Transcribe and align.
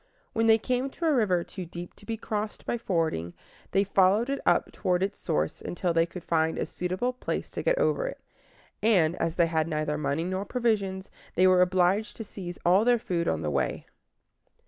When 0.33 0.47
they 0.47 0.57
came 0.57 0.89
to 0.89 1.05
a 1.05 1.13
river 1.13 1.43
too 1.43 1.63
deep 1.67 1.93
to 1.97 2.07
be 2.07 2.17
crossed 2.17 2.65
by 2.65 2.79
fording, 2.79 3.35
they 3.69 3.83
followed 3.83 4.31
it 4.31 4.39
up 4.47 4.71
toward 4.71 5.03
its 5.03 5.19
source 5.19 5.61
until 5.61 5.93
they 5.93 6.07
could 6.07 6.23
find 6.23 6.57
a 6.57 6.65
suitable 6.65 7.13
place 7.13 7.51
to 7.51 7.61
get 7.61 7.77
over 7.77 8.07
it; 8.07 8.19
and, 8.81 9.15
as 9.17 9.35
they 9.35 9.45
had 9.45 9.67
neither 9.67 9.99
money 9.99 10.23
nor 10.23 10.43
provisions, 10.43 11.11
they 11.35 11.45
were 11.45 11.61
obliged 11.61 12.17
to 12.17 12.23
seize 12.23 12.57
all 12.65 12.83
their 12.83 12.97
food 12.97 13.27
on 13.27 13.43
the 13.43 13.51
way. 13.51 13.85